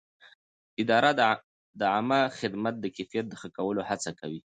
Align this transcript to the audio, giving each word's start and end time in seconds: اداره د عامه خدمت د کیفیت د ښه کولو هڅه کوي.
اداره 0.81 1.11
د 1.79 1.81
عامه 1.93 2.21
خدمت 2.39 2.75
د 2.79 2.85
کیفیت 2.95 3.25
د 3.29 3.33
ښه 3.41 3.49
کولو 3.57 3.81
هڅه 3.89 4.11
کوي. 4.19 4.41